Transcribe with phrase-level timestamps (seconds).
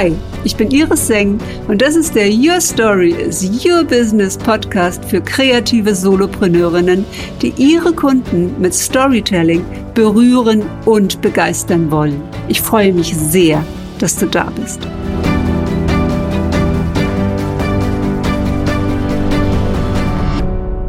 [0.00, 0.12] Hi,
[0.44, 5.20] ich bin Iris Seng und das ist der Your Story is Your Business Podcast für
[5.20, 7.04] kreative Solopreneurinnen,
[7.42, 9.64] die ihre Kunden mit Storytelling
[9.94, 12.22] berühren und begeistern wollen.
[12.46, 13.66] Ich freue mich sehr,
[13.98, 14.86] dass du da bist.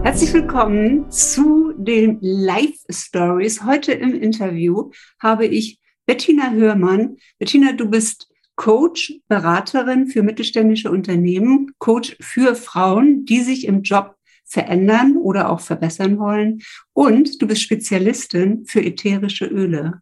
[0.03, 3.63] Herzlich willkommen zu den Live Stories.
[3.65, 7.17] Heute im Interview habe ich Bettina Hörmann.
[7.39, 8.28] Bettina, du bist
[8.59, 15.61] Coach, Beraterin für mittelständische Unternehmen, Coach für Frauen, die sich im Job verändern oder auch
[15.61, 16.59] verbessern wollen.
[16.91, 20.01] Und du bist Spezialistin für ätherische Öle.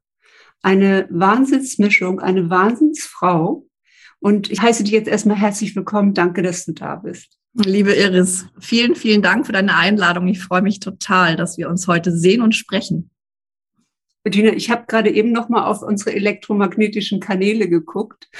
[0.64, 3.68] Eine Wahnsinnsmischung, eine Wahnsinnsfrau.
[4.20, 6.16] Und ich heiße dich jetzt erstmal herzlich willkommen.
[6.16, 7.38] Danke, dass du da bist.
[7.54, 10.28] Liebe Iris, vielen, vielen Dank für deine Einladung.
[10.28, 13.12] Ich freue mich total, dass wir uns heute sehen und sprechen.
[14.28, 18.28] Bettina, ich habe gerade eben noch mal auf unsere elektromagnetischen Kanäle geguckt.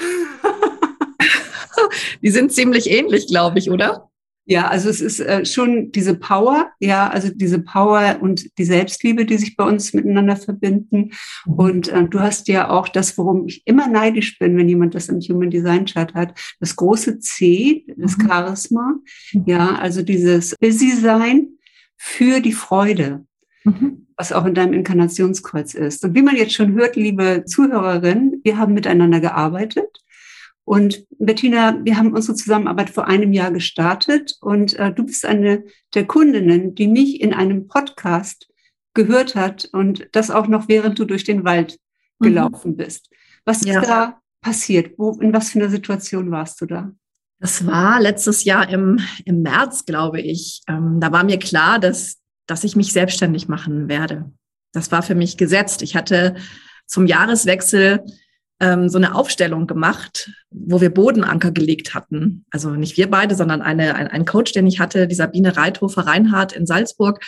[2.22, 4.10] Die sind ziemlich ähnlich, glaube ich, oder?
[4.44, 9.24] Ja, also es ist äh, schon diese Power, ja, also diese Power und die Selbstliebe,
[9.24, 11.12] die sich bei uns miteinander verbinden.
[11.46, 15.08] Und äh, du hast ja auch das, worum ich immer neidisch bin, wenn jemand das
[15.08, 18.28] im Human Design Chart hat, das große C, das mhm.
[18.28, 18.94] Charisma,
[19.32, 19.44] mhm.
[19.46, 21.48] ja, also dieses Busy Sein
[21.96, 23.24] für die Freude.
[23.64, 26.04] Mhm was auch in deinem Inkarnationskreuz ist.
[26.04, 30.02] Und wie man jetzt schon hört, liebe Zuhörerin, wir haben miteinander gearbeitet.
[30.64, 35.64] Und Bettina, wir haben unsere Zusammenarbeit vor einem Jahr gestartet und äh, du bist eine
[35.94, 38.48] der Kundinnen, die mich in einem Podcast
[38.92, 41.78] gehört hat und das auch noch während du durch den Wald
[42.18, 42.24] mhm.
[42.26, 43.08] gelaufen bist.
[43.46, 43.80] Was ja.
[43.80, 44.98] ist da passiert?
[44.98, 46.92] Wo, in was für einer Situation warst du da?
[47.40, 50.62] Das war letztes Jahr im, im März, glaube ich.
[50.68, 52.17] Ähm, da war mir klar, dass
[52.48, 54.32] dass ich mich selbstständig machen werde.
[54.72, 55.82] Das war für mich gesetzt.
[55.82, 56.34] Ich hatte
[56.86, 58.00] zum Jahreswechsel
[58.60, 62.44] ähm, so eine Aufstellung gemacht, wo wir Bodenanker gelegt hatten.
[62.50, 66.06] Also nicht wir beide, sondern eine, ein, ein Coach, den ich hatte, die Sabine Reithofer
[66.06, 67.22] Reinhardt in Salzburg.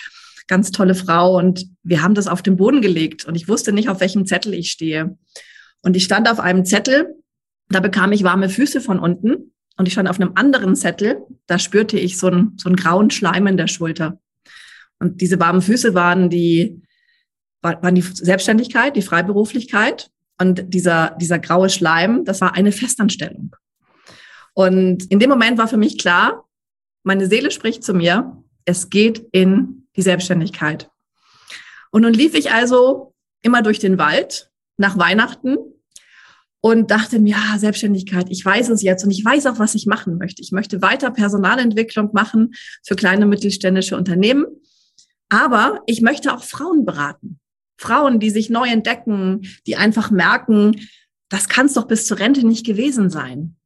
[0.49, 1.37] Ganz tolle Frau.
[1.37, 3.27] Und wir haben das auf den Boden gelegt.
[3.27, 5.17] Und ich wusste nicht, auf welchem Zettel ich stehe.
[5.83, 7.15] Und ich stand auf einem Zettel,
[7.69, 9.53] da bekam ich warme Füße von unten.
[9.77, 13.11] Und ich stand auf einem anderen Zettel, da spürte ich so einen, so einen grauen
[13.11, 14.19] Schleim in der Schulter.
[15.01, 16.83] Und diese warmen Füße waren die,
[17.63, 20.11] waren die Selbstständigkeit, die Freiberuflichkeit.
[20.39, 23.57] Und dieser, dieser graue Schleim, das war eine Festanstellung.
[24.55, 26.45] Und in dem Moment war für mich klar,
[27.03, 30.91] meine Seele spricht zu mir, es geht in die Selbstständigkeit.
[31.91, 35.57] Und nun lief ich also immer durch den Wald nach Weihnachten
[36.61, 39.87] und dachte mir, ja, Selbstständigkeit, ich weiß es jetzt und ich weiß auch, was ich
[39.87, 40.43] machen möchte.
[40.43, 42.53] Ich möchte weiter Personalentwicklung machen
[42.85, 44.45] für kleine mittelständische Unternehmen.
[45.31, 47.41] Aber ich möchte auch Frauen beraten.
[47.79, 50.77] Frauen, die sich neu entdecken, die einfach merken,
[51.31, 53.57] das kann es doch bis zur Rente nicht gewesen sein.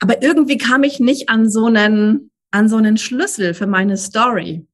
[0.00, 4.66] Aber irgendwie kam ich nicht an so einen, an so einen Schlüssel für meine Story.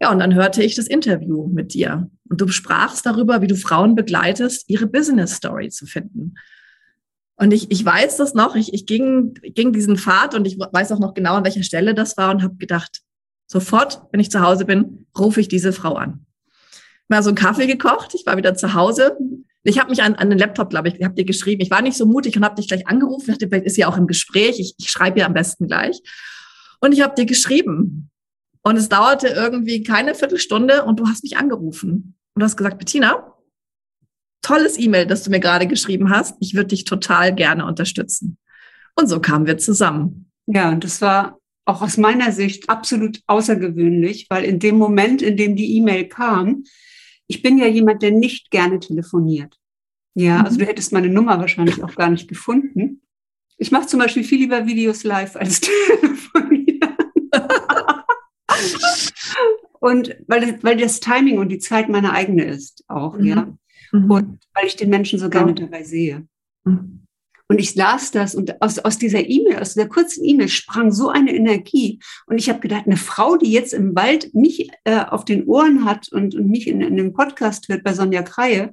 [0.00, 2.10] Ja, und dann hörte ich das Interview mit dir.
[2.28, 6.34] Und du sprachst darüber, wie du Frauen begleitest, ihre Business Story zu finden.
[7.36, 10.90] Und ich, ich weiß das noch, ich, ich ging, ging diesen Pfad und ich weiß
[10.92, 13.04] auch noch genau, an welcher Stelle das war und habe gedacht,
[13.46, 16.26] Sofort, wenn ich zu Hause bin, rufe ich diese Frau an.
[17.08, 19.16] Mal so einen Kaffee gekocht, ich war wieder zu Hause.
[19.62, 21.62] Ich habe mich an, an den Laptop, glaube ich, habe dir geschrieben.
[21.62, 23.30] Ich war nicht so mutig und habe dich gleich angerufen.
[23.30, 24.60] Ich dachte, vielleicht ist sie auch im Gespräch.
[24.60, 26.00] Ich, ich schreibe ihr am besten gleich.
[26.80, 28.10] Und ich habe dir geschrieben.
[28.62, 32.16] Und es dauerte irgendwie keine Viertelstunde und du hast mich angerufen.
[32.34, 33.34] Und du hast gesagt, Bettina,
[34.42, 36.36] tolles E-Mail, das du mir gerade geschrieben hast.
[36.40, 38.38] Ich würde dich total gerne unterstützen.
[38.94, 40.30] Und so kamen wir zusammen.
[40.46, 45.36] Ja, und das war auch aus meiner Sicht absolut außergewöhnlich, weil in dem Moment, in
[45.36, 46.64] dem die E-Mail kam,
[47.26, 49.58] ich bin ja jemand, der nicht gerne telefoniert.
[50.14, 53.02] Ja, also du hättest meine Nummer wahrscheinlich auch gar nicht gefunden.
[53.56, 55.60] Ich mache zum Beispiel viel lieber Videos live als
[56.00, 56.96] telefonieren.
[59.80, 63.24] und weil, weil das Timing und die Zeit meine eigene ist auch, mhm.
[63.24, 63.58] ja.
[63.92, 64.10] Mhm.
[64.10, 66.26] Und weil ich den Menschen so gerne dabei sehe.
[66.64, 67.03] Mhm.
[67.48, 71.08] Und ich las das und aus, aus dieser E-Mail, aus dieser kurzen E-Mail sprang so
[71.08, 72.00] eine Energie.
[72.26, 75.84] Und ich habe gedacht, eine Frau, die jetzt im Wald mich äh, auf den Ohren
[75.84, 78.72] hat und, und mich in, in einem Podcast hört bei Sonja Kreie,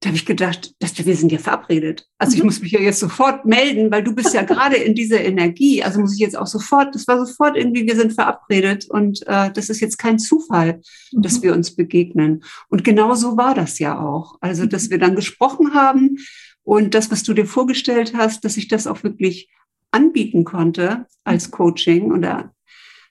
[0.00, 2.06] da habe ich gedacht, dass wir sind ja verabredet.
[2.18, 2.46] Also ich mhm.
[2.46, 5.82] muss mich ja jetzt sofort melden, weil du bist ja gerade in dieser Energie.
[5.82, 9.50] Also muss ich jetzt auch sofort, das war sofort irgendwie, wir sind verabredet und äh,
[9.50, 10.80] das ist jetzt kein Zufall,
[11.12, 11.22] mhm.
[11.22, 12.44] dass wir uns begegnen.
[12.68, 14.36] Und genau so war das ja auch.
[14.40, 14.90] Also, dass mhm.
[14.90, 16.18] wir dann gesprochen haben
[16.66, 19.48] und das, was du dir vorgestellt hast, dass ich das auch wirklich
[19.92, 22.52] anbieten konnte als Coaching oder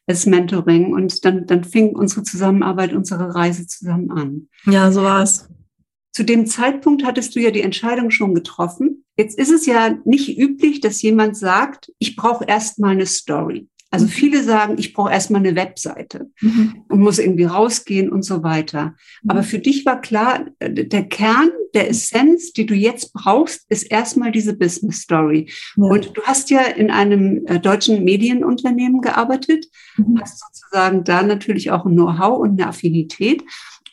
[0.08, 0.94] als Mentoring.
[0.94, 4.50] Und dann, dann fing unsere Zusammenarbeit, unsere Reise zusammen an.
[4.66, 5.50] Ja, so war es.
[6.12, 9.06] zu dem Zeitpunkt hattest du ja die Entscheidung schon getroffen.
[9.16, 13.70] Jetzt ist es ja nicht üblich, dass jemand sagt, ich brauche erstmal eine Story.
[13.96, 16.84] Also viele sagen, ich brauche erstmal eine Webseite mhm.
[16.90, 18.96] und muss irgendwie rausgehen und so weiter.
[19.24, 19.30] Mhm.
[19.30, 23.84] Aber für dich war klar, äh, der Kern, der Essenz, die du jetzt brauchst, ist
[23.84, 25.50] erstmal diese Business Story.
[25.78, 25.86] Ja.
[25.86, 29.66] Und du hast ja in einem äh, deutschen Medienunternehmen gearbeitet,
[29.96, 30.20] mhm.
[30.22, 33.44] hast sozusagen da natürlich auch ein Know-how und eine Affinität.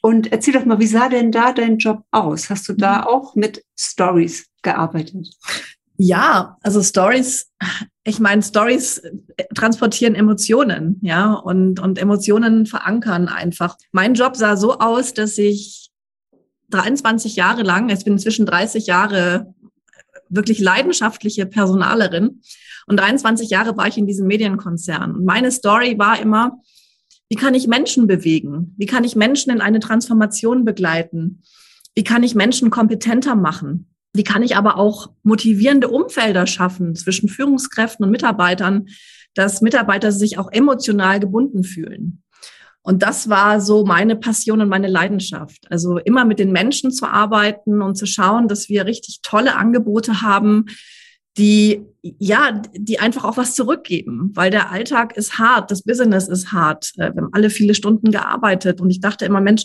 [0.00, 2.50] Und erzähl doch mal, wie sah denn da dein Job aus?
[2.50, 3.06] Hast du da mhm.
[3.06, 5.28] auch mit Stories gearbeitet?
[5.96, 7.52] Ja, also Stories,
[8.04, 9.12] ich meine, Stories äh,
[9.54, 13.76] transportieren Emotionen, ja, und, und Emotionen verankern einfach.
[13.92, 15.90] Mein Job sah so aus, dass ich
[16.70, 19.54] 23 Jahre lang, ich bin inzwischen 30 Jahre
[20.28, 22.40] wirklich leidenschaftliche Personalerin
[22.86, 25.14] und 23 Jahre war ich in diesem Medienkonzern.
[25.14, 26.58] Und meine Story war immer,
[27.28, 28.74] wie kann ich Menschen bewegen?
[28.76, 31.42] Wie kann ich Menschen in eine Transformation begleiten?
[31.94, 33.91] Wie kann ich Menschen kompetenter machen?
[34.14, 38.88] Wie kann ich aber auch motivierende Umfelder schaffen zwischen Führungskräften und Mitarbeitern,
[39.34, 42.22] dass Mitarbeiter sich auch emotional gebunden fühlen?
[42.82, 45.70] Und das war so meine Passion und meine Leidenschaft.
[45.70, 50.20] Also immer mit den Menschen zu arbeiten und zu schauen, dass wir richtig tolle Angebote
[50.20, 50.66] haben,
[51.38, 56.52] die, ja, die einfach auch was zurückgeben, weil der Alltag ist hart, das Business ist
[56.52, 56.92] hart.
[56.96, 59.64] Äh, wir haben alle viele Stunden gearbeitet und ich dachte immer, Mensch,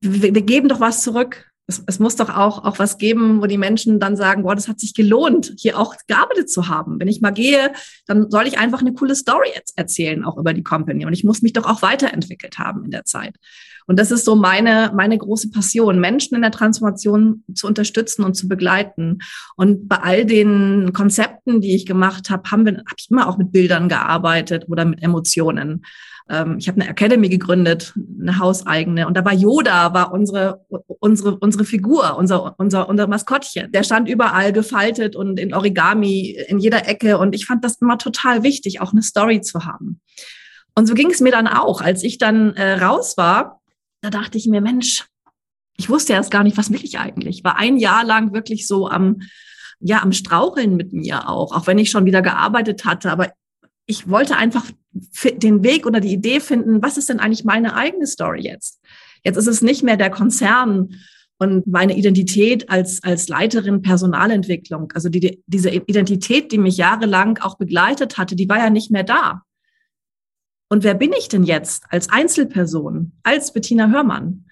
[0.00, 3.46] wir, wir geben doch was zurück es, es muss doch auch, auch was geben, wo
[3.46, 6.98] die Menschen dann sagen, boah, das hat sich gelohnt, hier auch gearbeitet zu haben.
[6.98, 7.72] Wenn ich mal gehe,
[8.06, 11.06] dann soll ich einfach eine coole Story erzählen, auch über die Company.
[11.06, 13.36] Und ich muss mich doch auch weiterentwickelt haben in der Zeit.
[13.86, 18.34] Und das ist so meine, meine große Passion, Menschen in der Transformation zu unterstützen und
[18.34, 19.18] zu begleiten.
[19.56, 23.38] Und bei all den Konzepten, die ich gemacht habe, haben wir, habe ich immer auch
[23.38, 25.82] mit Bildern gearbeitet oder mit Emotionen.
[26.30, 29.06] Ähm, ich habe eine Academy gegründet, eine hauseigene.
[29.06, 30.64] Und da war Yoda, war unsere,
[31.00, 33.72] unsere, unsere Figur, unser, unser, unser Maskottchen.
[33.72, 37.18] Der stand überall gefaltet und in Origami in jeder Ecke.
[37.18, 40.00] Und ich fand das immer total wichtig, auch eine Story zu haben.
[40.76, 41.80] Und so ging es mir dann auch.
[41.80, 43.59] Als ich dann äh, raus war,
[44.00, 45.06] da dachte ich mir, Mensch,
[45.76, 47.44] ich wusste erst gar nicht, was will ich eigentlich.
[47.44, 49.22] War ein Jahr lang wirklich so am,
[49.78, 53.10] ja, am Straucheln mit mir auch, auch wenn ich schon wieder gearbeitet hatte.
[53.10, 53.32] Aber
[53.86, 58.06] ich wollte einfach den Weg oder die Idee finden, was ist denn eigentlich meine eigene
[58.06, 58.80] Story jetzt?
[59.24, 60.96] Jetzt ist es nicht mehr der Konzern
[61.38, 64.92] und meine Identität als, als Leiterin Personalentwicklung.
[64.94, 69.04] Also die, diese Identität, die mich jahrelang auch begleitet hatte, die war ja nicht mehr
[69.04, 69.42] da.
[70.70, 74.46] Und wer bin ich denn jetzt als Einzelperson, als Bettina Hörmann?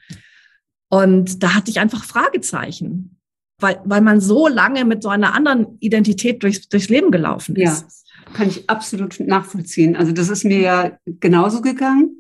[0.91, 3.21] Und da hatte ich einfach Fragezeichen,
[3.61, 7.83] weil, weil man so lange mit so einer anderen Identität durchs, durchs Leben gelaufen ist.
[7.83, 7.89] Ja
[8.35, 9.97] kann ich absolut nachvollziehen.
[9.97, 12.19] Also das ist mir ja genauso gegangen.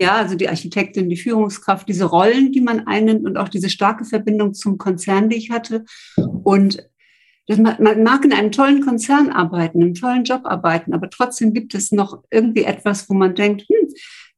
[0.00, 4.04] Ja, also die Architektin, die Führungskraft, diese Rollen, die man einnimmt und auch diese starke
[4.04, 5.84] Verbindung zum Konzern, die ich hatte.
[6.16, 6.88] Und
[7.48, 11.92] man mag in einem tollen Konzern arbeiten, einem tollen Job arbeiten, aber trotzdem gibt es
[11.92, 13.88] noch irgendwie etwas, wo man denkt, hm,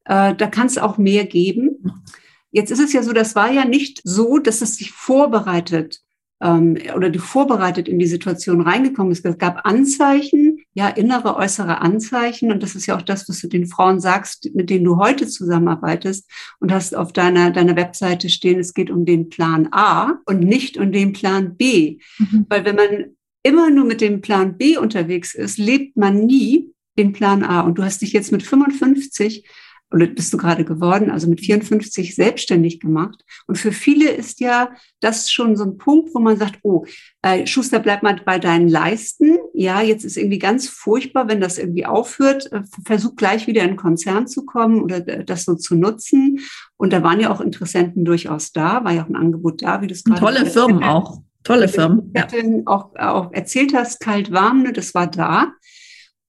[0.06, 2.02] äh, da kann es auch mehr geben.
[2.50, 6.00] Jetzt ist es ja so, das war ja nicht so, dass es sich vorbereitet
[6.40, 9.24] ähm, oder du vorbereitet in die Situation reingekommen bist.
[9.24, 12.50] Es gab Anzeichen, ja, innere, äußere Anzeichen.
[12.50, 15.26] Und das ist ja auch das, was du den Frauen sagst, mit denen du heute
[15.26, 16.28] zusammenarbeitest
[16.58, 20.76] und hast auf deiner, deiner Webseite stehen, es geht um den Plan A und nicht
[20.76, 21.98] um den Plan B.
[22.18, 22.46] Mhm.
[22.48, 23.04] Weil wenn man
[23.44, 27.60] immer nur mit dem Plan B unterwegs ist, lebt man nie den Plan A.
[27.60, 29.48] Und du hast dich jetzt mit 55
[29.92, 33.24] oder bist du gerade geworden, also mit 54 selbstständig gemacht.
[33.46, 36.84] Und für viele ist ja das schon so ein Punkt, wo man sagt, oh,
[37.22, 39.38] äh, Schuster, bleib mal bei deinen Leisten.
[39.56, 42.50] Ja, jetzt ist irgendwie ganz furchtbar, wenn das irgendwie aufhört.
[42.50, 46.40] Äh, versuch gleich wieder in einen Konzern zu kommen oder das so zu nutzen.
[46.76, 49.86] Und da waren ja auch Interessenten durchaus da, war ja auch ein Angebot da, wie
[49.86, 51.22] du es gerade Tolle Firmen auch.
[51.44, 52.12] Tolle Firmen.
[52.16, 52.26] Ja.
[52.66, 55.52] Auch, auch erzählt hast, kalt warm, ne, das war da.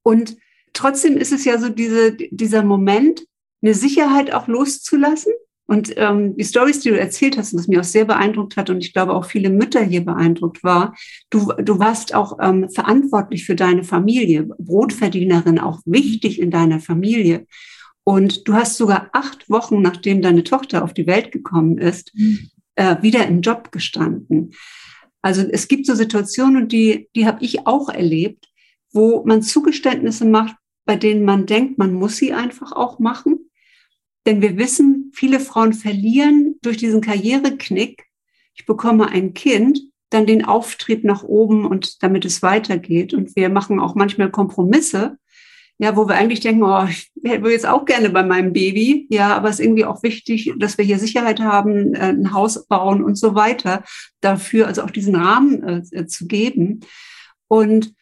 [0.03, 0.37] Und
[0.73, 3.25] trotzdem ist es ja so diese, dieser Moment,
[3.63, 5.33] eine Sicherheit auch loszulassen.
[5.67, 8.69] Und ähm, die Stories, die du erzählt hast, und das mich auch sehr beeindruckt hat
[8.69, 10.95] und ich glaube auch viele Mütter hier beeindruckt war,
[11.31, 17.47] du, du warst auch ähm, verantwortlich für deine Familie, Brotverdienerin, auch wichtig in deiner Familie.
[18.03, 22.49] Und du hast sogar acht Wochen, nachdem deine Tochter auf die Welt gekommen ist, mhm.
[22.75, 24.51] äh, wieder im Job gestanden.
[25.23, 28.45] Also es gibt so Situationen, und die, die habe ich auch erlebt,
[28.93, 30.55] wo man Zugeständnisse macht,
[30.85, 33.34] bei denen man denkt, man muss sie einfach auch machen.
[34.25, 38.05] Denn wir wissen, viele Frauen verlieren durch diesen Karriereknick,
[38.55, 39.79] ich bekomme ein Kind,
[40.09, 43.13] dann den Auftrieb nach oben und damit es weitergeht.
[43.13, 45.17] Und wir machen auch manchmal Kompromisse,
[45.77, 49.35] ja, wo wir eigentlich denken, oh, ich will jetzt auch gerne bei meinem Baby, ja,
[49.35, 53.03] aber es ist irgendwie auch wichtig, dass wir hier Sicherheit haben, äh, ein Haus bauen
[53.03, 53.83] und so weiter,
[54.21, 56.79] dafür also auch diesen Rahmen äh, äh, zu geben.
[57.47, 57.93] Und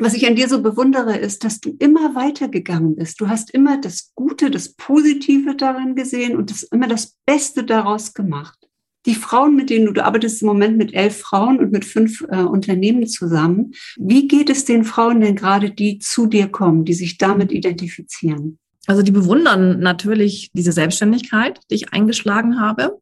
[0.00, 3.20] was ich an dir so bewundere, ist, dass du immer weitergegangen bist.
[3.20, 8.14] Du hast immer das Gute, das Positive daran gesehen und das, immer das Beste daraus
[8.14, 8.58] gemacht.
[9.06, 12.22] Die Frauen, mit denen du, du arbeitest im Moment mit elf Frauen und mit fünf
[12.30, 13.72] äh, Unternehmen zusammen.
[13.96, 18.58] Wie geht es den Frauen denn gerade, die zu dir kommen, die sich damit identifizieren?
[18.86, 23.00] Also die bewundern natürlich diese Selbstständigkeit, die ich eingeschlagen habe.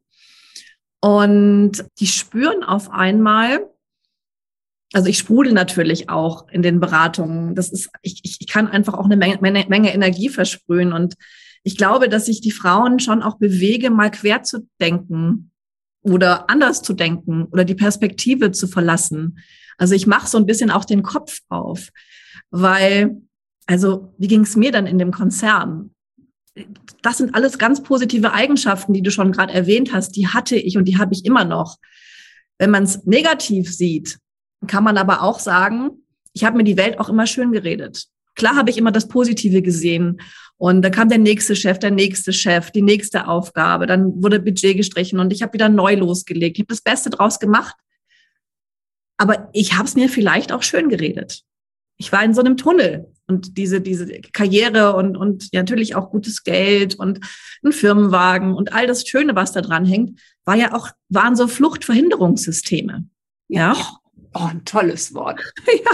[1.01, 3.69] Und die spüren auf einmal,
[4.93, 7.53] also ich sprudel natürlich auch in den Beratungen.
[7.53, 10.93] Das ist, ich, ich, kann einfach auch eine Menge, Menge, Menge Energie versprühen.
[10.93, 11.15] Und
[11.63, 15.51] ich glaube, dass ich die Frauen schon auch bewege, mal quer zu denken
[16.01, 19.39] oder anders zu denken oder die Perspektive zu verlassen.
[19.77, 21.89] Also ich mache so ein bisschen auch den Kopf auf,
[22.49, 23.21] weil,
[23.67, 25.91] also wie ging es mir dann in dem Konzern?
[27.03, 30.15] Das sind alles ganz positive Eigenschaften, die du schon gerade erwähnt hast.
[30.15, 31.77] Die hatte ich und die habe ich immer noch.
[32.57, 34.17] Wenn man es negativ sieht,
[34.67, 35.91] kann man aber auch sagen,
[36.33, 38.05] ich habe mir die Welt auch immer schön geredet.
[38.35, 40.21] Klar habe ich immer das Positive gesehen.
[40.57, 43.87] Und da kam der nächste Chef, der nächste Chef, die nächste Aufgabe.
[43.87, 46.57] Dann wurde Budget gestrichen und ich habe wieder neu losgelegt.
[46.57, 47.75] Ich habe das Beste draus gemacht.
[49.17, 51.43] Aber ich habe es mir vielleicht auch schön geredet.
[51.97, 56.43] Ich war in so einem Tunnel und diese, diese Karriere und, und natürlich auch gutes
[56.43, 57.19] Geld und
[57.63, 61.47] ein Firmenwagen und all das Schöne, was da dran hängt, war ja auch, waren so
[61.49, 63.05] Fluchtverhinderungssysteme.
[63.49, 63.75] Ja.
[64.33, 65.41] Oh, ein tolles Wort.
[65.67, 65.91] ja,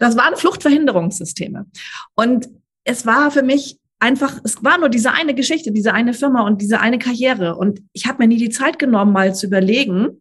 [0.00, 1.66] das waren Fluchtverhinderungssysteme.
[2.14, 2.48] Und
[2.84, 6.60] es war für mich einfach, es war nur diese eine Geschichte, diese eine Firma und
[6.60, 7.56] diese eine Karriere.
[7.56, 10.20] Und ich habe mir nie die Zeit genommen, mal zu überlegen,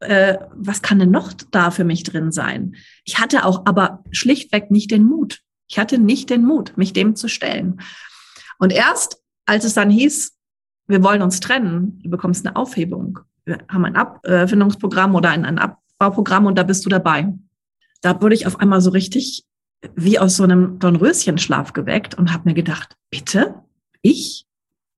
[0.00, 2.76] äh, was kann denn noch da für mich drin sein?
[3.04, 5.40] Ich hatte auch aber schlichtweg nicht den Mut.
[5.68, 7.80] Ich hatte nicht den Mut, mich dem zu stellen.
[8.58, 10.36] Und erst, als es dann hieß,
[10.88, 13.20] wir wollen uns trennen, du bekommst eine Aufhebung.
[13.44, 15.58] Wir haben ein Abfindungsprogramm oder ein, ein
[16.02, 17.32] Bauprogramm und da bist du dabei.
[18.00, 19.44] Da wurde ich auf einmal so richtig
[19.94, 23.54] wie aus so einem Dornröschenschlaf geweckt und habe mir gedacht, bitte,
[24.00, 24.46] ich?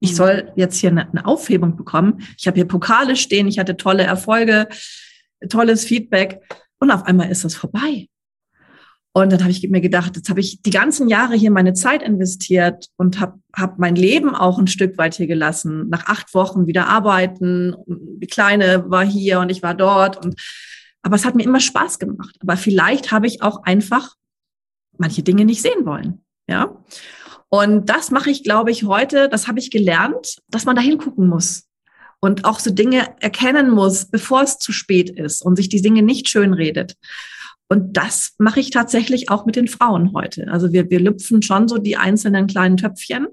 [0.01, 0.17] Ich mhm.
[0.17, 2.27] soll jetzt hier eine, eine Aufhebung bekommen.
[2.39, 4.67] Ich habe hier Pokale stehen, ich hatte tolle Erfolge,
[5.51, 6.41] tolles Feedback
[6.79, 8.09] und auf einmal ist das vorbei.
[9.13, 12.03] Und dann habe ich mir gedacht, jetzt habe ich die ganzen Jahre hier meine Zeit
[12.03, 15.91] investiert und habe hab mein Leben auch ein Stück weit hier gelassen.
[15.91, 17.77] Nach acht Wochen wieder arbeiten.
[17.87, 20.25] Die Kleine war hier und ich war dort.
[20.25, 20.41] Und
[21.05, 22.35] aber es hat mir immer Spaß gemacht.
[22.41, 24.15] Aber vielleicht habe ich auch einfach
[24.97, 26.25] manche Dinge nicht sehen wollen.
[26.49, 26.83] Ja.
[27.51, 31.29] Und das mache ich, glaube ich, heute, das habe ich gelernt, dass man da hingucken
[31.29, 31.69] muss
[32.21, 36.03] und auch so Dinge erkennen muss, bevor es zu spät ist und sich die Dinge
[36.03, 36.97] nicht schönredet.
[37.69, 40.49] Und das mache ich tatsächlich auch mit den Frauen heute.
[40.49, 43.27] Also wir, wir lüpfen schon so die einzelnen kleinen Töpfchen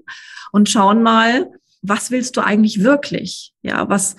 [0.52, 1.50] und schauen mal,
[1.82, 3.52] was willst du eigentlich wirklich?
[3.62, 4.16] Ja, was,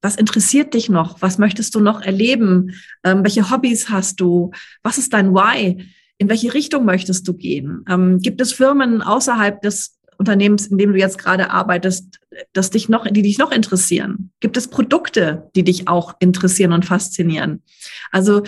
[0.00, 1.20] was interessiert dich noch?
[1.20, 2.74] Was möchtest du noch erleben?
[3.04, 4.50] Ähm, welche Hobbys hast du?
[4.82, 5.86] Was ist dein Why?
[6.16, 7.84] In welche Richtung möchtest du gehen?
[7.88, 12.18] Ähm, gibt es Firmen außerhalb des Unternehmens, in dem du jetzt gerade arbeitest,
[12.52, 14.32] das dich noch, die dich noch interessieren?
[14.40, 17.62] Gibt es Produkte, die dich auch interessieren und faszinieren?
[18.10, 18.42] Also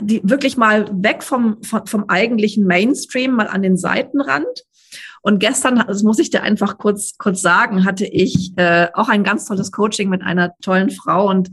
[0.00, 4.64] die wirklich mal weg vom, vom, vom eigentlichen Mainstream, mal an den Seitenrand
[5.26, 9.24] und gestern, das muss ich dir einfach kurz, kurz sagen, hatte ich äh, auch ein
[9.24, 11.50] ganz tolles Coaching mit einer tollen Frau und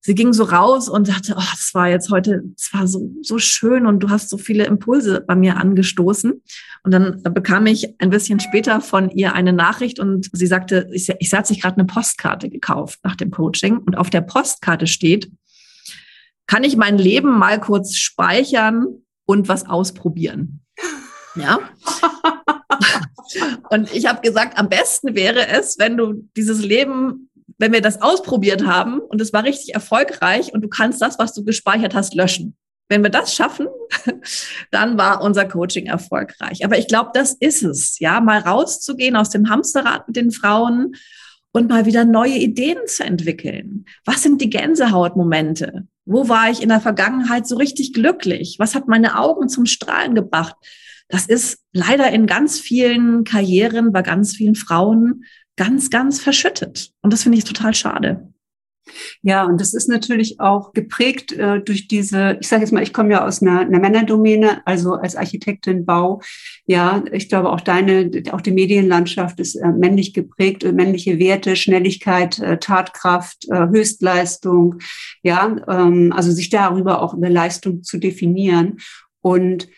[0.00, 3.38] sie ging so raus und sagte, oh, das war jetzt heute, es war so, so
[3.38, 6.42] schön und du hast so viele Impulse bei mir angestoßen.
[6.82, 11.08] Und dann bekam ich ein bisschen später von ihr eine Nachricht und sie sagte, ich,
[11.20, 15.30] ich hat sich gerade eine Postkarte gekauft nach dem Coaching und auf der Postkarte steht,
[16.48, 18.86] kann ich mein Leben mal kurz speichern
[19.24, 20.62] und was ausprobieren?
[21.36, 21.60] Ja.
[23.70, 28.02] Und ich habe gesagt, am besten wäre es, wenn du dieses Leben, wenn wir das
[28.02, 32.14] ausprobiert haben und es war richtig erfolgreich und du kannst das, was du gespeichert hast,
[32.14, 32.56] löschen.
[32.88, 33.68] Wenn wir das schaffen,
[34.70, 36.64] dann war unser Coaching erfolgreich.
[36.64, 40.94] Aber ich glaube, das ist es, ja, mal rauszugehen aus dem Hamsterrad mit den Frauen
[41.52, 43.84] und mal wieder neue Ideen zu entwickeln.
[44.04, 45.86] Was sind die Gänsehautmomente?
[46.04, 48.56] Wo war ich in der Vergangenheit so richtig glücklich?
[48.58, 50.56] Was hat meine Augen zum Strahlen gebracht?
[51.12, 55.24] Das ist leider in ganz vielen Karrieren bei ganz vielen Frauen
[55.56, 56.90] ganz, ganz verschüttet.
[57.02, 58.32] Und das finde ich total schade.
[59.20, 62.94] Ja, und das ist natürlich auch geprägt äh, durch diese, ich sage jetzt mal, ich
[62.94, 66.22] komme ja aus einer, einer Männerdomäne, also als Architektin Bau.
[66.64, 71.56] Ja, ich glaube auch deine, auch die Medienlandschaft ist äh, männlich geprägt, äh, männliche Werte,
[71.56, 74.78] Schnelligkeit, äh, Tatkraft, äh, Höchstleistung.
[75.22, 78.78] Ja, ähm, also sich darüber auch über Leistung zu definieren.
[79.20, 79.68] Und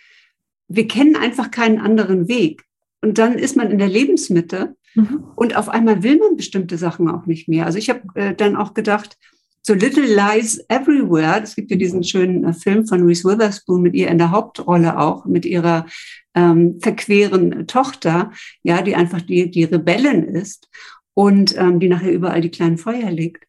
[0.68, 2.64] wir kennen einfach keinen anderen Weg.
[3.02, 5.24] Und dann ist man in der Lebensmitte mhm.
[5.36, 7.66] und auf einmal will man bestimmte Sachen auch nicht mehr.
[7.66, 9.18] Also ich habe äh, dann auch gedacht,
[9.66, 13.94] so Little Lies Everywhere, es gibt ja diesen schönen äh, Film von Reese Witherspoon mit
[13.94, 15.86] ihr in der Hauptrolle auch, mit ihrer
[16.34, 18.30] ähm, verqueren Tochter,
[18.62, 20.68] ja, die einfach die, die Rebellin ist
[21.14, 23.44] und ähm, die nachher überall die kleinen Feuer legt.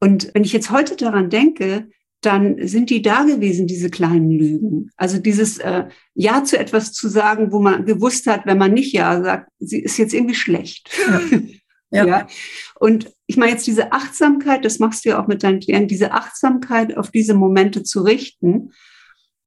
[0.00, 1.88] Und wenn ich jetzt heute daran denke,
[2.20, 4.90] dann sind die da gewesen, diese kleinen Lügen.
[4.96, 5.84] Also dieses äh,
[6.14, 9.80] Ja zu etwas zu sagen, wo man gewusst hat, wenn man nicht Ja sagt, sie
[9.80, 10.90] ist jetzt irgendwie schlecht.
[11.08, 11.20] Ja.
[11.90, 12.06] ja.
[12.06, 12.26] ja.
[12.78, 16.12] Und ich meine jetzt diese Achtsamkeit, das machst du ja auch mit deinen Klienten, diese
[16.12, 18.72] Achtsamkeit auf diese Momente zu richten.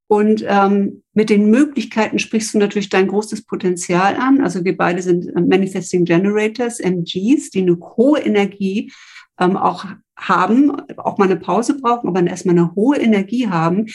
[0.07, 4.41] Und ähm, mit den Möglichkeiten sprichst du natürlich dein großes Potenzial an.
[4.41, 8.91] Also wir beide sind äh, Manifesting Generators, MGs, die eine hohe Energie
[9.39, 9.85] ähm, auch
[10.17, 13.87] haben, auch mal eine Pause brauchen, aber erstmal eine hohe Energie haben,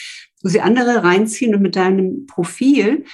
[0.43, 3.05] wo sie andere reinziehen und mit deinem Profil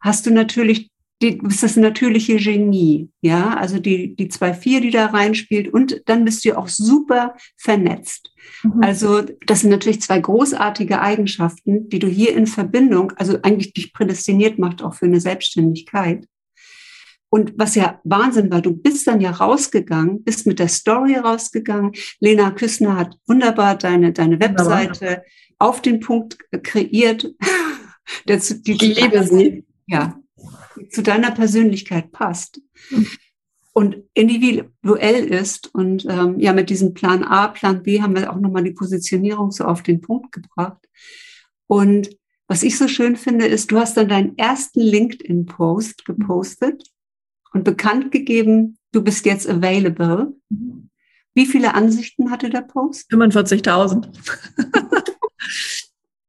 [0.00, 0.90] hast du natürlich
[1.22, 5.72] die, du bist das natürliche Genie, ja, also die, die zwei vier, die da reinspielt
[5.72, 8.32] und dann bist du auch super vernetzt.
[8.62, 8.82] Mhm.
[8.82, 13.92] Also das sind natürlich zwei großartige Eigenschaften, die du hier in Verbindung, also eigentlich dich
[13.92, 16.26] prädestiniert macht auch für eine Selbstständigkeit.
[17.34, 21.90] Und was ja Wahnsinn war, du bist dann ja rausgegangen, bist mit der Story rausgegangen.
[22.20, 25.24] Lena Küssner hat wunderbar deine, deine Webseite
[25.58, 27.34] auf den Punkt kreiert.
[28.28, 29.64] Der zu, die, ich liebe sie.
[29.88, 30.16] Ja,
[30.90, 32.60] zu deiner Persönlichkeit passt.
[33.72, 35.74] Und individuell ist.
[35.74, 39.50] Und ähm, ja, mit diesem Plan A, Plan B haben wir auch nochmal die Positionierung
[39.50, 40.86] so auf den Punkt gebracht.
[41.66, 42.10] Und
[42.46, 46.93] was ich so schön finde, ist, du hast dann deinen ersten LinkedIn-Post gepostet
[47.54, 50.34] und bekannt gegeben, du bist jetzt available.
[50.50, 50.90] Mhm.
[51.34, 53.10] Wie viele Ansichten hatte der Post?
[53.10, 54.08] 45.000.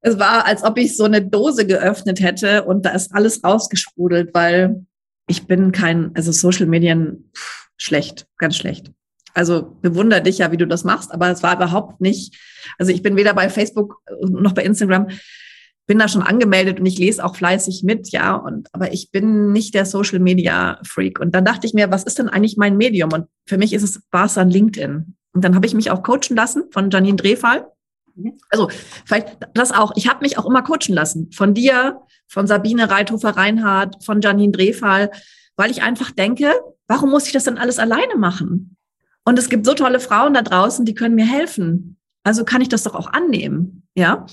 [0.01, 4.33] es war, als ob ich so eine Dose geöffnet hätte und da ist alles rausgesprudelt,
[4.33, 4.85] weil
[5.27, 7.31] ich bin kein, also Social Medien
[7.77, 8.91] schlecht, ganz schlecht.
[9.33, 12.35] Also bewundere dich ja, wie du das machst, aber es war überhaupt nicht,
[12.77, 15.09] also ich bin weder bei Facebook noch bei Instagram
[15.87, 19.51] bin da schon angemeldet und ich lese auch fleißig mit, ja, und aber ich bin
[19.51, 21.19] nicht der Social Media Freak.
[21.19, 23.13] Und dann dachte ich mir, was ist denn eigentlich mein Medium?
[23.13, 25.15] Und für mich ist es, war es dann LinkedIn.
[25.33, 27.67] Und dann habe ich mich auch coachen lassen von Janine Drehfall.
[28.15, 28.33] Mhm.
[28.49, 28.69] Also
[29.05, 29.91] vielleicht das auch.
[29.95, 31.31] Ich habe mich auch immer coachen lassen.
[31.31, 35.11] Von dir, von Sabine Reithofer-Reinhardt, von Janine Drehfall,
[35.55, 36.51] weil ich einfach denke,
[36.87, 38.77] warum muss ich das denn alles alleine machen?
[39.23, 41.97] Und es gibt so tolle Frauen da draußen, die können mir helfen.
[42.23, 43.83] Also kann ich das doch auch annehmen.
[43.95, 44.25] Ja.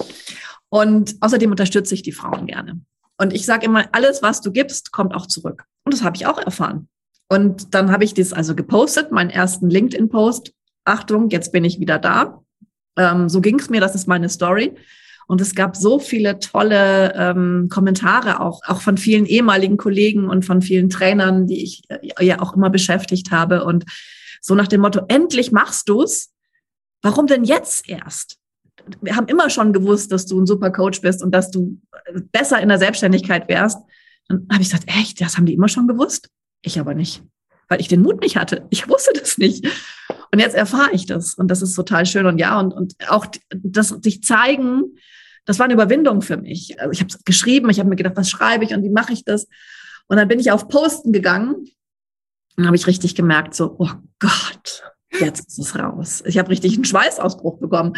[0.72, 2.80] Und außerdem unterstütze ich die Frauen gerne.
[3.18, 5.64] Und ich sage immer, alles, was du gibst, kommt auch zurück.
[5.84, 6.88] Und das habe ich auch erfahren.
[7.28, 10.54] Und dann habe ich das also gepostet, meinen ersten LinkedIn-Post.
[10.84, 12.42] Achtung, jetzt bin ich wieder da.
[12.96, 14.74] Ähm, so ging es mir, das ist meine Story.
[15.26, 20.46] Und es gab so viele tolle ähm, Kommentare auch, auch von vielen ehemaligen Kollegen und
[20.46, 23.64] von vielen Trainern, die ich äh, ja auch immer beschäftigt habe.
[23.64, 23.84] Und
[24.40, 26.32] so nach dem Motto, endlich machst du's.
[27.02, 28.38] Warum denn jetzt erst?
[29.00, 31.80] Wir haben immer schon gewusst, dass du ein super Coach bist und dass du
[32.32, 33.78] besser in der Selbstständigkeit wärst.
[34.28, 36.28] Dann habe ich gesagt, echt, das haben die immer schon gewusst?
[36.62, 37.22] Ich aber nicht,
[37.68, 38.66] weil ich den Mut nicht hatte.
[38.70, 39.66] Ich wusste das nicht.
[40.30, 42.26] Und jetzt erfahre ich das und das ist total schön.
[42.26, 44.96] Und ja, und, und auch das sich zeigen,
[45.44, 46.80] das war eine Überwindung für mich.
[46.80, 49.24] Also ich habe geschrieben, ich habe mir gedacht, was schreibe ich und wie mache ich
[49.24, 49.48] das?
[50.06, 51.68] Und dann bin ich auf Posten gegangen
[52.56, 54.82] und habe ich richtig gemerkt, so, oh Gott,
[55.18, 56.22] jetzt ist es raus.
[56.26, 57.94] Ich habe richtig einen Schweißausbruch bekommen.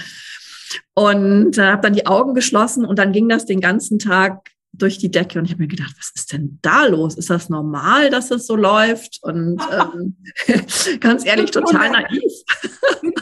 [0.94, 4.98] Und äh, habe dann die Augen geschlossen und dann ging das den ganzen Tag durch
[4.98, 7.16] die Decke und ich habe mir gedacht, was ist denn da los?
[7.16, 9.20] Ist das normal, dass es so läuft?
[9.22, 10.16] Und ähm,
[11.00, 12.32] ganz ehrlich, total naiv.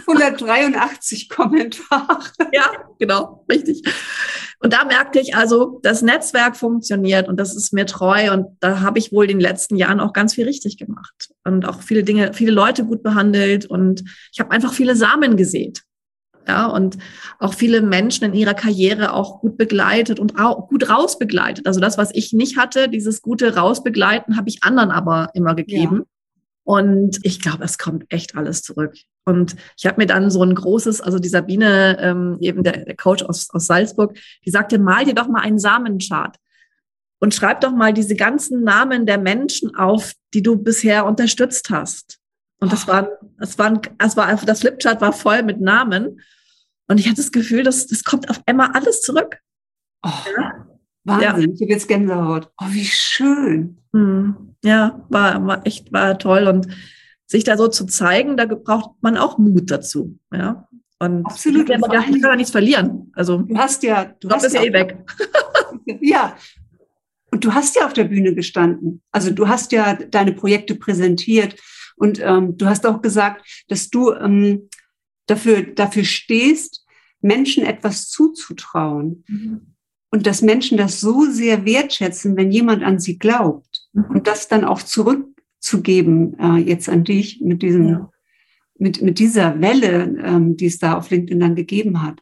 [0.05, 2.19] 583 Kommentare.
[2.53, 3.83] Ja, genau, richtig.
[4.59, 8.81] Und da merkte ich also, das Netzwerk funktioniert und das ist mir treu und da
[8.81, 12.05] habe ich wohl in den letzten Jahren auch ganz viel richtig gemacht und auch viele
[12.05, 15.83] Dinge, viele Leute gut behandelt und ich habe einfach viele Samen gesät
[16.47, 16.99] ja, und
[17.39, 21.67] auch viele Menschen in ihrer Karriere auch gut begleitet und auch gut rausbegleitet.
[21.67, 25.97] Also das, was ich nicht hatte, dieses gute Rausbegleiten, habe ich anderen aber immer gegeben.
[25.97, 26.05] Ja.
[26.65, 28.95] Und ich glaube, es kommt echt alles zurück.
[29.25, 32.97] Und ich habe mir dann so ein großes, also die Sabine, ähm, eben der, der
[32.97, 36.37] Coach aus, aus Salzburg, die sagte, mal dir doch mal einen Samenchart
[37.21, 42.19] und schreib doch mal diese ganzen Namen der Menschen auf, die du bisher unterstützt hast.
[42.63, 46.21] Und das war, das war, das war einfach, das Flipchart war voll mit Namen.
[46.87, 49.39] Und ich hatte das Gefühl, dass das kommt auf einmal alles zurück.
[50.05, 50.65] Oh, ja.
[51.03, 51.55] Wahnsinn, ja.
[51.55, 52.53] ich habe jetzt Gänsehaut.
[52.61, 53.79] Oh, wie schön.
[53.93, 54.55] Hm.
[54.63, 56.47] Ja, war, war echt, war toll.
[56.47, 56.69] Und
[57.27, 60.17] sich da so zu zeigen, da braucht man auch Mut dazu.
[60.33, 60.69] Ja.
[61.01, 61.69] Und Absolut.
[61.69, 63.11] Ich, gedacht, ich kann ja nichts verlieren.
[63.15, 64.99] Also, du hast ja, du hast ja eh weg.
[66.01, 66.37] ja,
[67.33, 69.03] und du hast ja auf der Bühne gestanden.
[69.11, 71.57] Also du hast ja deine Projekte präsentiert
[71.97, 74.69] und ähm, du hast auch gesagt, dass du ähm,
[75.27, 76.87] dafür, dafür stehst,
[77.21, 79.25] Menschen etwas zuzutrauen.
[79.29, 79.61] Mhm.
[80.11, 83.89] Und dass Menschen das so sehr wertschätzen, wenn jemand an sie glaubt.
[83.93, 84.05] Mhm.
[84.11, 88.11] Und das dann auch zurückzugeben, äh, jetzt an dich mit diesem, ja.
[88.79, 92.21] mit, mit dieser Welle, ähm, die es da auf LinkedIn dann gegeben hat.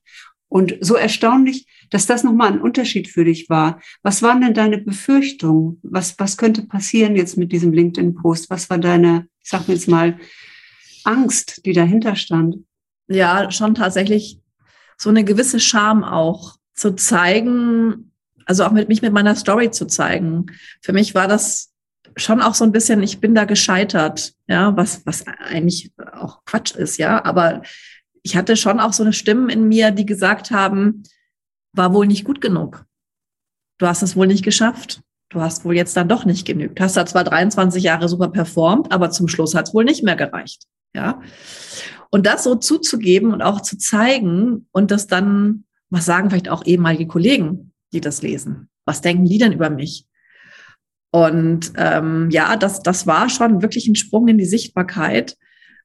[0.50, 3.80] Und so erstaunlich, dass das nochmal ein Unterschied für dich war.
[4.02, 5.78] Was waren denn deine Befürchtungen?
[5.82, 8.50] Was, was könnte passieren jetzt mit diesem LinkedIn-Post?
[8.50, 10.18] Was war deine, ich sag mir jetzt mal,
[11.04, 12.56] Angst, die dahinter stand?
[13.06, 14.40] Ja, schon tatsächlich
[14.98, 18.12] so eine gewisse Scham auch zu zeigen,
[18.44, 20.46] also auch mit mich mit meiner Story zu zeigen.
[20.82, 21.72] Für mich war das
[22.16, 26.74] schon auch so ein bisschen, ich bin da gescheitert, ja, was, was eigentlich auch Quatsch
[26.74, 27.62] ist, ja, aber
[28.22, 31.02] ich hatte schon auch so eine Stimmen in mir, die gesagt haben,
[31.72, 32.84] war wohl nicht gut genug.
[33.78, 35.02] Du hast es wohl nicht geschafft.
[35.30, 36.80] Du hast wohl jetzt dann doch nicht genügt.
[36.80, 40.16] Hast da zwar 23 Jahre super performt, aber zum Schluss hat es wohl nicht mehr
[40.16, 40.64] gereicht.
[40.94, 41.22] Ja.
[42.10, 46.66] Und das so zuzugeben und auch zu zeigen und das dann, was sagen vielleicht auch
[46.66, 48.68] ehemalige Kollegen, die das lesen?
[48.84, 50.06] Was denken die denn über mich?
[51.12, 55.36] Und ähm, ja, das, das war schon wirklich ein Sprung in die Sichtbarkeit.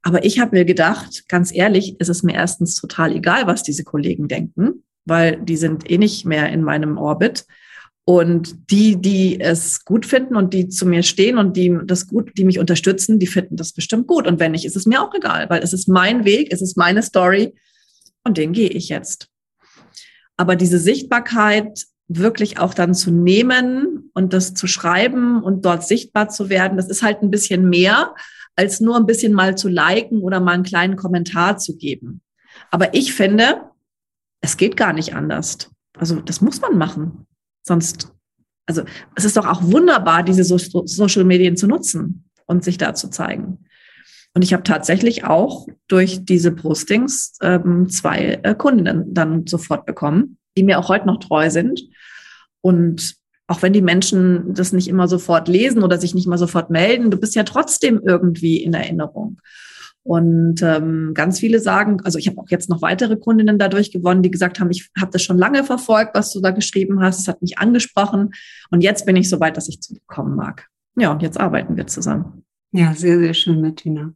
[0.08, 3.84] Aber ich habe mir gedacht, ganz ehrlich, ist es mir erstens total egal, was diese
[3.84, 7.46] Kollegen denken, weil die sind eh nicht mehr in meinem Orbit.
[8.08, 12.38] Und die, die es gut finden und die zu mir stehen und die das gut,
[12.38, 14.28] die mich unterstützen, die finden das bestimmt gut.
[14.28, 16.78] Und wenn nicht, ist es mir auch egal, weil es ist mein Weg, es ist
[16.78, 17.56] meine Story
[18.24, 19.30] und den gehe ich jetzt.
[20.38, 26.30] Aber diese Sichtbarkeit wirklich auch dann zu nehmen und das zu schreiben und dort sichtbar
[26.30, 28.14] zu werden, das ist halt ein bisschen mehr,
[28.56, 32.22] als nur ein bisschen mal zu liken oder mal einen kleinen Kommentar zu geben.
[32.72, 33.62] Aber ich finde,
[34.42, 35.70] es geht gar nicht anders.
[35.98, 37.26] Also das muss man machen.
[37.64, 38.14] Sonst,
[38.66, 38.84] also
[39.16, 43.10] es ist doch auch wunderbar, diese so Social Medien zu nutzen und sich da zu
[43.10, 43.66] zeigen.
[44.34, 50.38] Und ich habe tatsächlich auch durch diese Postings ähm, zwei äh, Kundinnen dann sofort bekommen,
[50.58, 51.82] die mir auch heute noch treu sind.
[52.62, 53.16] Und
[53.48, 57.12] auch wenn die Menschen das nicht immer sofort lesen oder sich nicht mal sofort melden,
[57.12, 59.40] du bist ja trotzdem irgendwie in Erinnerung.
[60.04, 64.22] Und ähm, ganz viele sagen, also ich habe auch jetzt noch weitere Kundinnen dadurch gewonnen,
[64.22, 67.28] die gesagt haben, ich habe das schon lange verfolgt, was du da geschrieben hast, es
[67.28, 68.32] hat mich angesprochen
[68.70, 70.68] und jetzt bin ich so weit, dass ich zu dir kommen mag.
[70.96, 72.46] Ja, und jetzt arbeiten wir zusammen.
[72.72, 74.14] Ja, sehr, sehr schön, Bettina.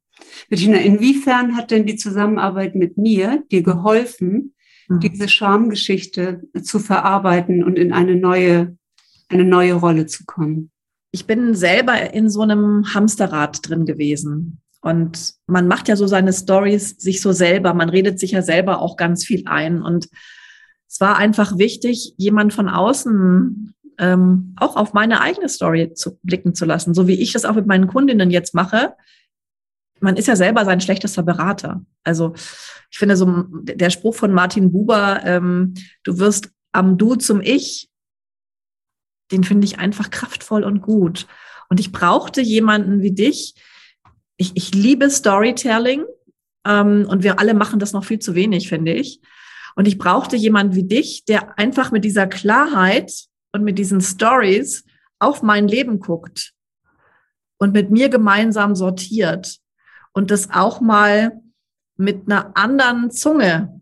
[0.50, 4.54] Bettina, inwiefern hat denn die Zusammenarbeit mit mir dir geholfen,
[4.90, 5.00] mhm.
[5.00, 8.78] diese Schamgeschichte zu verarbeiten und in eine neue,
[9.30, 10.72] eine neue Rolle zu kommen?
[11.12, 14.62] Ich bin selber in so einem Hamsterrad drin gewesen.
[14.82, 18.82] Und man macht ja so seine Stories sich so selber, man redet sich ja selber
[18.82, 19.82] auch ganz viel ein.
[19.82, 20.08] Und
[20.88, 26.56] es war einfach wichtig, jemand von außen ähm, auch auf meine eigene Story zu blicken
[26.56, 28.94] zu lassen, so wie ich das auch mit meinen Kundinnen jetzt mache.
[30.00, 31.84] Man ist ja selber sein schlechtester Berater.
[32.06, 32.34] Also
[32.90, 37.90] ich finde so der Spruch von Martin Buber, ähm, du wirst am Du zum Ich,
[39.32, 41.28] den finde ich einfach kraftvoll und gut.
[41.70, 43.56] Und ich brauchte jemanden wie dich,
[44.38, 46.06] ich, ich liebe Storytelling
[46.66, 49.22] ähm, und wir alle machen das noch viel zu wenig, finde ich.
[49.76, 53.14] Und ich brauchte jemanden wie dich, der einfach mit dieser Klarheit
[53.52, 54.86] und mit diesen Stories
[55.20, 56.54] auf mein Leben guckt
[57.58, 59.60] und mit mir gemeinsam sortiert
[60.14, 61.42] und das auch mal
[61.98, 63.82] mit einer anderen Zunge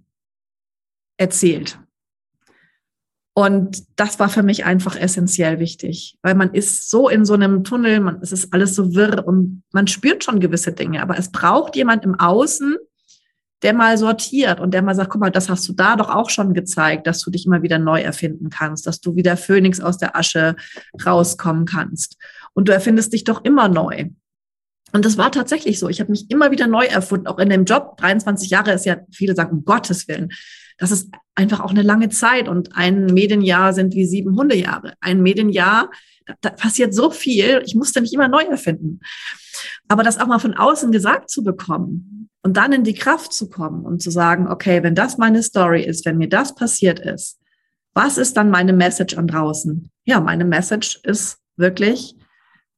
[1.17, 1.79] erzählt.
[3.37, 7.63] Und das war für mich einfach essentiell wichtig, weil man ist so in so einem
[7.63, 11.31] Tunnel, man, es ist alles so wirr und man spürt schon gewisse Dinge, aber es
[11.31, 12.77] braucht jemand im Außen,
[13.61, 16.31] der mal sortiert und der mal sagt, guck mal, das hast du da doch auch
[16.31, 19.99] schon gezeigt, dass du dich immer wieder neu erfinden kannst, dass du wieder Phönix aus
[19.99, 20.55] der Asche
[21.05, 22.17] rauskommen kannst.
[22.55, 24.05] Und du erfindest dich doch immer neu.
[24.93, 25.89] Und das war tatsächlich so.
[25.89, 27.97] Ich habe mich immer wieder neu erfunden, auch in dem Job.
[27.97, 30.31] 23 Jahre ist ja, viele sagen, um Gottes Willen
[30.77, 34.93] das ist einfach auch eine lange Zeit und ein Medienjahr sind wie sieben Hundejahre.
[35.01, 35.89] Ein Medienjahr,
[36.25, 38.99] da, da passiert so viel, ich musste mich immer neu erfinden.
[39.87, 43.49] Aber das auch mal von außen gesagt zu bekommen und dann in die Kraft zu
[43.49, 47.39] kommen und zu sagen, okay, wenn das meine Story ist, wenn mir das passiert ist,
[47.93, 49.89] was ist dann meine Message an draußen?
[50.05, 52.15] Ja, meine Message ist wirklich,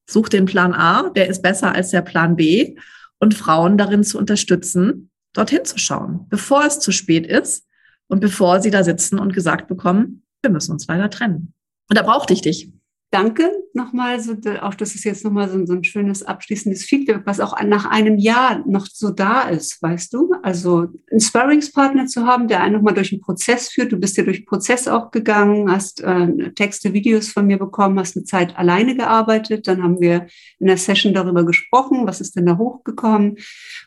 [0.09, 2.77] such den Plan A, der ist besser als der Plan B
[3.19, 7.68] und Frauen darin zu unterstützen, dorthin zu schauen, bevor es zu spät ist
[8.09, 11.53] und bevor sie da sitzen und gesagt bekommen, wir müssen uns leider trennen.
[11.89, 12.71] Und da brauchte ich dich.
[13.11, 17.39] Danke nochmal, so, auch das ist jetzt nochmal so, so ein schönes abschließendes Feedback, was
[17.39, 20.33] auch nach einem Jahr noch so da ist, weißt du?
[20.43, 23.91] Also einen Sparringspartner zu haben, der einen nochmal durch den Prozess führt.
[23.91, 27.99] Du bist ja durch den Prozess auch gegangen, hast äh, Texte, Videos von mir bekommen,
[27.99, 29.67] hast eine Zeit alleine gearbeitet.
[29.67, 30.27] Dann haben wir
[30.59, 33.37] in der Session darüber gesprochen, was ist denn da hochgekommen.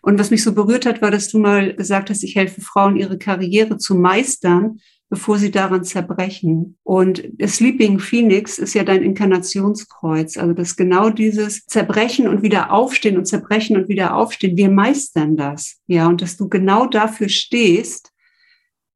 [0.03, 2.97] Und was mich so berührt hat, war, dass du mal gesagt hast, ich helfe Frauen,
[2.97, 4.79] ihre Karriere zu meistern
[5.13, 6.79] bevor sie daran zerbrechen.
[6.85, 10.39] Und Sleeping Phoenix ist ja dein Inkarnationskreuz.
[10.39, 14.57] Also das genau dieses Zerbrechen und wieder aufstehen und zerbrechen und wieder aufstehen.
[14.57, 15.83] Wir meistern das.
[15.87, 18.11] Ja, und dass du genau dafür stehst,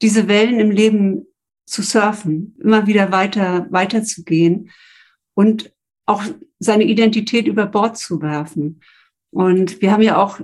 [0.00, 1.26] diese Wellen im Leben
[1.66, 4.70] zu surfen, immer wieder weiter, weiterzugehen
[5.34, 5.70] und
[6.06, 6.24] auch
[6.58, 8.80] seine Identität über Bord zu werfen.
[9.32, 10.40] Und wir haben ja auch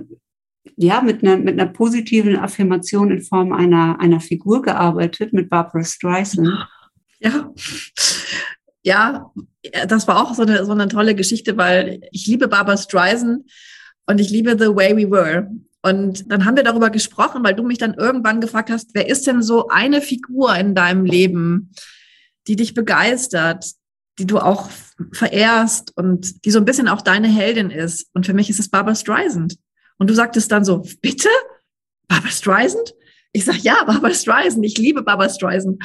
[0.75, 5.83] ja, mit einer, mit einer positiven Affirmation in Form einer, einer Figur gearbeitet, mit Barbara
[5.83, 6.67] Streisand.
[7.19, 7.53] Ja.
[8.85, 9.31] Ja,
[9.87, 13.49] das war auch so eine, so eine tolle Geschichte, weil ich liebe Barbara Streisand
[14.05, 15.49] und ich liebe The Way We Were.
[15.81, 19.27] Und dann haben wir darüber gesprochen, weil du mich dann irgendwann gefragt hast, wer ist
[19.27, 21.71] denn so eine Figur in deinem Leben,
[22.47, 23.65] die dich begeistert,
[24.19, 24.69] die du auch
[25.11, 28.07] verehrst und die so ein bisschen auch deine Heldin ist.
[28.13, 29.55] Und für mich ist es Barbara Streisand.
[29.97, 31.29] Und du sagtest dann so, bitte?
[32.07, 32.93] Barbara Streisand?
[33.31, 34.65] Ich sage, ja, Barbara Streisand.
[34.65, 35.81] Ich liebe Barbara Streisand.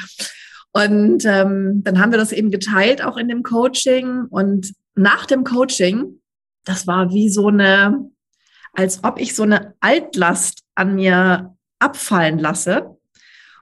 [0.71, 4.25] Und ähm, dann haben wir das eben geteilt, auch in dem Coaching.
[4.29, 6.21] Und nach dem Coaching,
[6.65, 8.11] das war wie so eine,
[8.73, 12.97] als ob ich so eine Altlast an mir abfallen lasse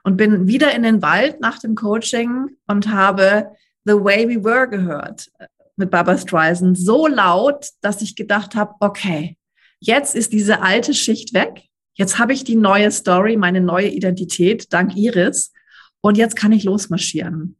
[0.02, 3.50] und bin wieder in den Wald nach dem Coaching und habe
[3.84, 5.30] The Way We Were gehört
[5.76, 9.36] mit Barbara Streisand so laut, dass ich gedacht habe, okay,
[9.80, 11.62] Jetzt ist diese alte Schicht weg.
[11.94, 15.52] Jetzt habe ich die neue Story, meine neue Identität dank Iris.
[16.00, 17.56] Und jetzt kann ich losmarschieren.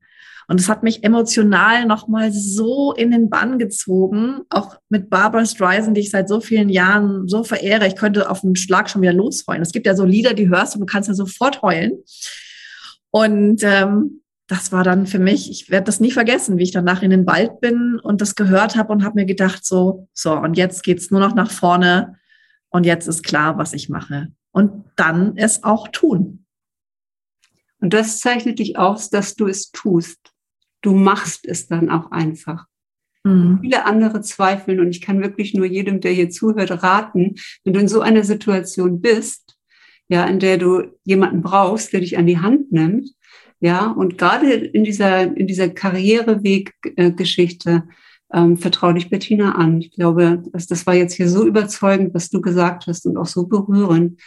[0.51, 5.95] Und es hat mich emotional nochmal so in den Bann gezogen, auch mit Barbara Streisand,
[5.97, 7.87] die ich seit so vielen Jahren so verehre.
[7.87, 9.61] Ich könnte auf einen Schlag schon wieder losheulen.
[9.61, 12.03] Es gibt ja so Lieder, die hörst und du kannst ja sofort heulen.
[13.11, 17.03] Und ähm, das war dann für mich, ich werde das nie vergessen, wie ich danach
[17.03, 20.57] in den Wald bin und das gehört habe und habe mir gedacht, so, so, und
[20.57, 22.17] jetzt geht's nur noch nach vorne
[22.71, 24.29] und jetzt ist klar, was ich mache.
[24.51, 26.47] Und dann es auch tun.
[27.81, 30.33] Und das zeichnet dich aus, dass du es tust.
[30.81, 32.67] Du machst es dann auch einfach.
[33.25, 33.59] Mhm.
[33.61, 37.35] Viele andere zweifeln und ich kann wirklich nur jedem, der hier zuhört, raten,
[37.65, 39.59] wenn du in so einer Situation bist,
[40.09, 43.11] ja, in der du jemanden brauchst, der dich an die Hand nimmt,
[43.61, 47.85] ja, und gerade in dieser, in dieser Karriereweggeschichte
[48.33, 49.81] ähm, vertraue dich Bettina an.
[49.81, 53.27] Ich glaube, das, das war jetzt hier so überzeugend, was du gesagt hast und auch
[53.27, 54.21] so berührend.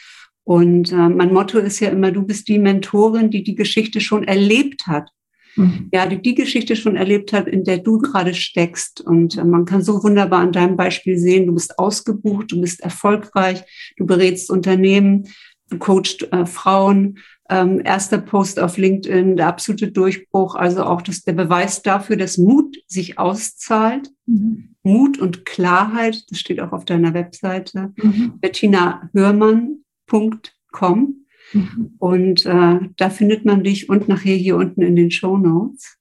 [0.43, 4.23] Und äh, mein Motto ist ja immer, du bist die Mentorin, die die Geschichte schon
[4.23, 5.09] erlebt hat.
[5.55, 5.89] Mhm.
[5.93, 9.01] Ja, die die Geschichte schon erlebt hat, in der du gerade steckst.
[9.01, 12.81] Und äh, man kann so wunderbar an deinem Beispiel sehen, du bist ausgebucht, du bist
[12.81, 13.63] erfolgreich,
[13.97, 15.27] du berätst Unternehmen,
[15.69, 17.19] du coachst äh, Frauen,
[17.51, 22.37] ähm, erster Post auf LinkedIn, der absolute Durchbruch, also auch das, der Beweis dafür, dass
[22.37, 24.09] Mut sich auszahlt.
[24.25, 24.75] Mhm.
[24.83, 28.39] Mut und Klarheit, das steht auch auf deiner Webseite, mhm.
[28.39, 31.25] bettinahörmann.com.
[31.53, 31.95] Mhm.
[31.99, 35.97] Und äh, da findet man dich und nachher hier unten in den Show Notes.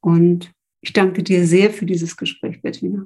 [0.00, 3.04] Und ich danke dir sehr für dieses Gespräch, Bettina.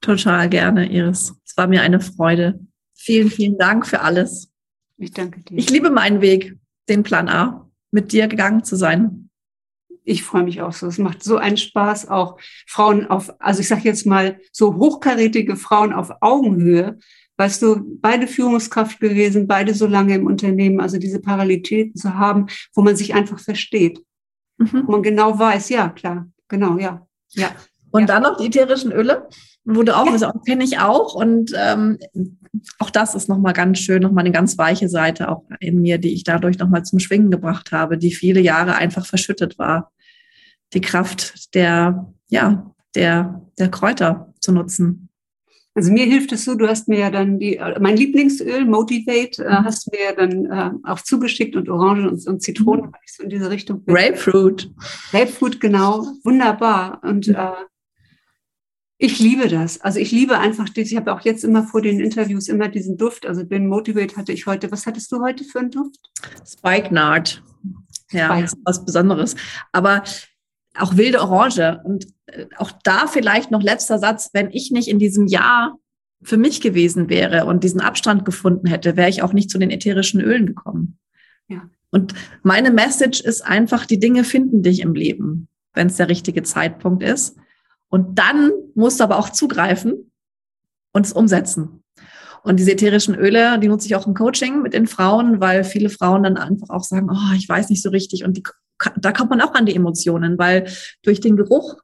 [0.00, 1.34] Total gerne, Iris.
[1.44, 2.60] Es war mir eine Freude.
[2.94, 4.52] Vielen, vielen Dank für alles.
[4.96, 5.58] Ich danke dir.
[5.58, 6.56] Ich liebe meinen Weg
[6.88, 9.30] den Plan A mit dir gegangen zu sein.
[10.04, 10.88] Ich freue mich auch so.
[10.88, 15.56] Es macht so einen Spaß, auch Frauen auf, also ich sage jetzt mal, so hochkarätige
[15.56, 16.98] Frauen auf Augenhöhe.
[17.36, 22.46] Weißt du, beide Führungskraft gewesen, beide so lange im Unternehmen, also diese Parallelitäten zu haben,
[22.74, 24.00] wo man sich einfach versteht.
[24.58, 24.84] Mhm.
[24.86, 27.06] Wo man genau weiß, ja, klar, genau, ja.
[27.30, 27.54] ja.
[27.92, 28.06] Und ja.
[28.06, 29.28] dann noch die ätherischen Öle,
[29.64, 30.12] wo du auch, ja.
[30.12, 31.14] also, kenne ich auch.
[31.14, 31.98] Und ähm,
[32.78, 36.12] auch das ist nochmal ganz schön, nochmal eine ganz weiche Seite auch in mir, die
[36.12, 39.92] ich dadurch nochmal zum Schwingen gebracht habe, die viele Jahre einfach verschüttet war.
[40.72, 45.08] Die Kraft der, ja, der, der Kräuter zu nutzen.
[45.74, 49.60] Also mir hilft es so, du hast mir ja dann die, mein Lieblingsöl, Motivate, äh,
[49.60, 49.64] mhm.
[49.64, 52.94] hast mir ja dann äh, auch zugeschickt und Orangen und, und Zitronen, mhm.
[53.06, 53.82] so in diese Richtung.
[53.86, 54.70] Grapefruit.
[55.10, 56.06] Grapefruit, genau.
[56.24, 57.00] Wunderbar.
[57.02, 57.36] Und mhm.
[57.36, 57.52] äh,
[59.02, 59.80] ich liebe das.
[59.80, 63.26] Also ich liebe einfach, ich habe auch jetzt immer vor den Interviews immer diesen Duft.
[63.26, 64.70] Also den Motivate hatte ich heute.
[64.70, 65.98] Was hattest du heute für einen Duft?
[66.46, 67.42] Spikenard.
[68.12, 68.62] Ja, Spike.
[68.64, 69.34] was Besonderes.
[69.72, 70.04] Aber
[70.78, 71.80] auch wilde Orange.
[71.82, 75.78] Und äh, auch da vielleicht noch letzter Satz, wenn ich nicht in diesem Jahr
[76.22, 79.72] für mich gewesen wäre und diesen Abstand gefunden hätte, wäre ich auch nicht zu den
[79.72, 80.98] ätherischen Ölen gekommen.
[81.48, 81.68] Ja.
[81.90, 86.44] Und meine Message ist einfach, die Dinge finden dich im Leben, wenn es der richtige
[86.44, 87.36] Zeitpunkt ist.
[87.92, 90.10] Und dann musst du aber auch zugreifen
[90.94, 91.84] und es umsetzen.
[92.42, 95.90] Und diese ätherischen Öle, die nutze ich auch im Coaching mit den Frauen, weil viele
[95.90, 98.24] Frauen dann einfach auch sagen, oh, ich weiß nicht so richtig.
[98.24, 98.42] Und die,
[98.96, 100.68] da kommt man auch an die Emotionen, weil
[101.02, 101.76] durch den Geruch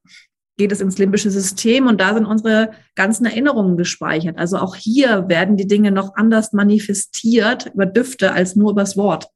[0.57, 4.39] geht es ins limbische System und da sind unsere ganzen Erinnerungen gespeichert.
[4.39, 9.29] Also auch hier werden die Dinge noch anders manifestiert über Düfte als nur übers Wort.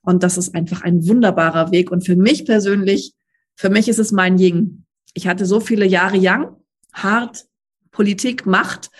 [0.00, 1.90] Und das ist einfach ein wunderbarer Weg.
[1.90, 3.12] Und für mich persönlich,
[3.54, 4.83] für mich ist es mein Ying.
[5.14, 6.56] Ich hatte so viele Jahre Yang,
[6.92, 7.46] hart,
[7.90, 8.90] Politik, Macht.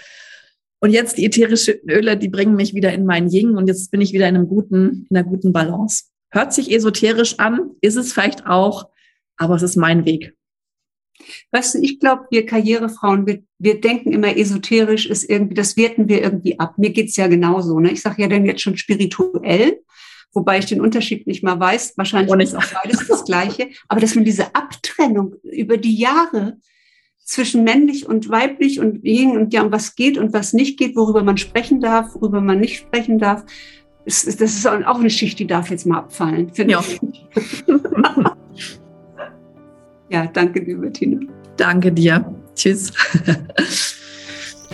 [0.81, 4.01] Und jetzt die ätherischen Öle, die bringen mich wieder in mein Ying und jetzt bin
[4.01, 6.05] ich wieder in einem guten, in einer guten Balance.
[6.31, 8.89] Hört sich esoterisch an, ist es vielleicht auch,
[9.37, 10.35] aber es ist mein Weg.
[11.53, 16.09] Weißt du, ich glaube, wir Karrierefrauen, wir, wir denken immer esoterisch ist irgendwie, das werten
[16.09, 16.77] wir irgendwie ab.
[16.77, 17.79] Mir geht's ja genauso.
[17.81, 17.93] Ne?
[17.93, 19.81] Ich sage ja dann jetzt schon spirituell,
[20.35, 21.95] wobei ich den Unterschied nicht mal weiß.
[21.97, 23.69] Wahrscheinlich ist auch beides das Gleiche.
[23.89, 26.59] Aber dass man diese Abtrennung über die Jahre
[27.25, 31.23] zwischen männlich und weiblich und Yin und Yang, was geht und was nicht geht, worüber
[31.23, 33.45] man sprechen darf, worüber man nicht sprechen darf,
[34.05, 36.53] das ist auch eine Schicht, die darf jetzt mal abfallen.
[36.57, 36.81] Ja.
[36.81, 37.01] Ich.
[40.11, 41.21] ja, danke, liebe Tina.
[41.57, 42.35] Danke dir.
[42.55, 42.93] Tschüss.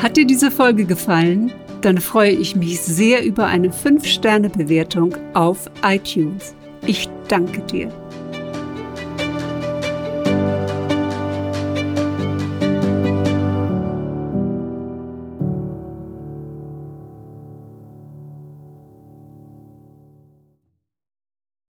[0.03, 1.53] Hat dir diese Folge gefallen?
[1.81, 6.55] Dann freue ich mich sehr über eine 5-Sterne-Bewertung auf iTunes.
[6.87, 7.90] Ich danke dir.